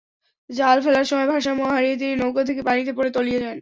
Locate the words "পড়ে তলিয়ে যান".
2.97-3.57